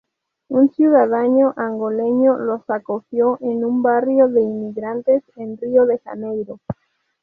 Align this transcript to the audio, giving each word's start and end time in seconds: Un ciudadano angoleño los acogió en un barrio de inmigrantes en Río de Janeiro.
Un 0.47 0.71
ciudadano 0.73 1.53
angoleño 1.55 2.35
los 2.39 2.67
acogió 2.71 3.37
en 3.39 3.63
un 3.63 3.83
barrio 3.83 4.27
de 4.29 4.41
inmigrantes 4.41 5.21
en 5.35 5.57
Río 5.59 5.85
de 5.85 5.99
Janeiro. 5.99 6.59